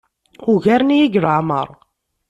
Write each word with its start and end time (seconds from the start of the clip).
Ugaren-iyi 0.51 1.05
deg 1.07 1.15
leɛmeṛ. 1.23 1.67